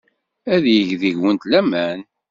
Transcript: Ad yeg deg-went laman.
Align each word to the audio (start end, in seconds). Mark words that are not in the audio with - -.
Ad 0.53 0.63
yeg 0.73 0.89
deg-went 1.01 1.43
laman. 1.51 1.99